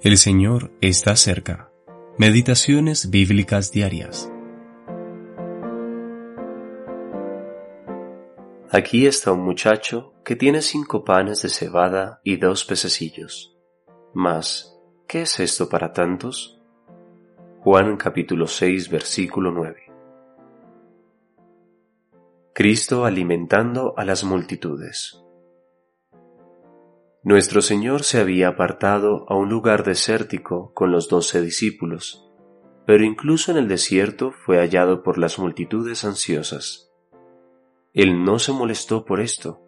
[0.00, 1.72] El Señor está cerca.
[2.18, 4.30] Meditaciones bíblicas diarias.
[8.70, 13.56] Aquí está un muchacho que tiene cinco panes de cebada y dos pececillos.
[14.14, 14.78] Mas,
[15.08, 16.62] ¿qué es esto para tantos?
[17.64, 19.82] Juan capítulo 6 versículo 9.
[22.54, 25.24] Cristo alimentando a las multitudes.
[27.24, 32.24] Nuestro Señor se había apartado a un lugar desértico con los doce discípulos,
[32.86, 36.92] pero incluso en el desierto fue hallado por las multitudes ansiosas.
[37.92, 39.60] Él no se molestó por esto,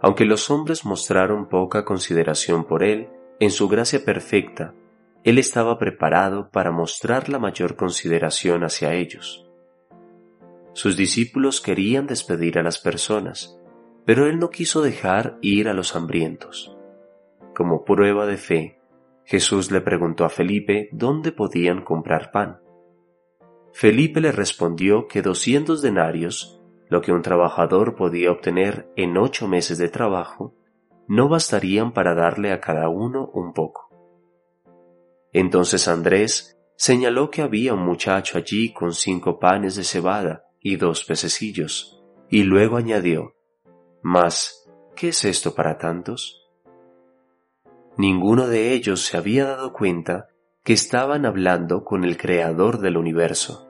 [0.00, 3.08] aunque los hombres mostraron poca consideración por Él
[3.40, 4.74] en su gracia perfecta,
[5.22, 9.46] Él estaba preparado para mostrar la mayor consideración hacia ellos.
[10.72, 13.58] Sus discípulos querían despedir a las personas,
[14.06, 16.75] pero Él no quiso dejar ir a los hambrientos.
[17.56, 18.82] Como prueba de fe,
[19.24, 22.60] Jesús le preguntó a Felipe dónde podían comprar pan.
[23.72, 29.78] Felipe le respondió que doscientos denarios, lo que un trabajador podía obtener en ocho meses
[29.78, 30.54] de trabajo,
[31.08, 33.88] no bastarían para darle a cada uno un poco.
[35.32, 41.06] Entonces Andrés señaló que había un muchacho allí con cinco panes de cebada y dos
[41.06, 43.34] pececillos, y luego añadió,
[44.02, 46.45] Mas, ¿qué es esto para tantos?
[47.96, 50.28] Ninguno de ellos se había dado cuenta
[50.62, 53.68] que estaban hablando con el Creador del universo.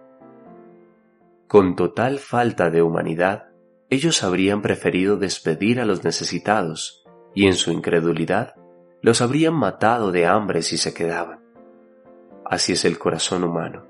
[1.47, 3.51] Con total falta de humanidad,
[3.89, 8.55] ellos habrían preferido despedir a los necesitados, y en su incredulidad,
[9.01, 11.41] los habrían matado de hambre si se quedaban.
[12.45, 13.87] Así es el corazón humano,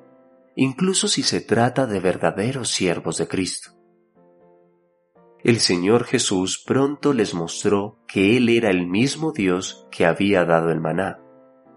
[0.55, 3.76] incluso si se trata de verdaderos siervos de Cristo
[5.47, 10.73] el Señor Jesús pronto les mostró que Él era el mismo Dios que había dado
[10.73, 11.21] el maná.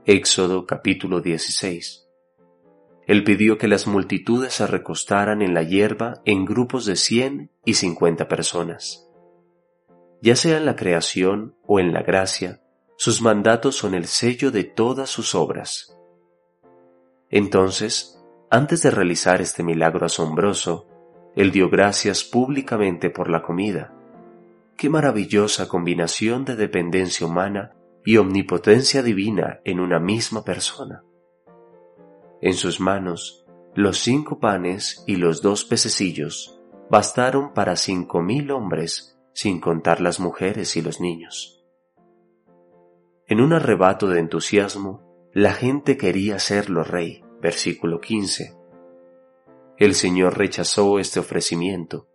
[0.08, 2.10] Éxodo capítulo 16.
[3.06, 7.76] Él pidió que las multitudes se recostaran en la hierba en grupos de cien y
[7.76, 9.08] cincuenta personas.
[10.20, 12.64] Ya sea en la creación o en la gracia,
[12.98, 15.96] sus mandatos son el sello de todas sus obras.
[17.30, 18.20] Entonces,
[18.50, 20.88] antes de realizar este milagro asombroso,
[21.36, 23.94] él dio gracias públicamente por la comida.
[24.78, 27.76] Qué maravillosa combinación de dependencia humana
[28.06, 31.04] y omnipotencia divina en una misma persona.
[32.42, 33.46] En sus manos,
[33.76, 36.60] los cinco panes y los dos pececillos
[36.90, 41.64] bastaron para cinco mil hombres, sin contar las mujeres y los niños.
[43.28, 48.58] En un arrebato de entusiasmo, la gente quería serlo rey, versículo 15,
[49.80, 52.08] el Señor rechazó este ofrecimiento.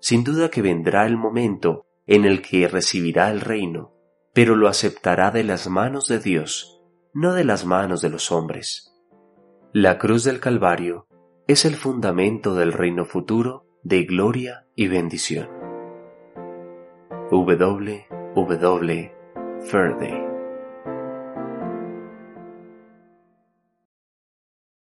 [0.00, 3.92] Sin duda que vendrá el momento en el que recibirá el reino,
[4.32, 6.80] pero lo aceptará de las manos de Dios,
[7.12, 8.94] no de las manos de los hombres.
[9.72, 11.08] La cruz del Calvario
[11.48, 15.48] es el fundamento del reino futuro de gloria y bendición.
[17.30, 18.06] W.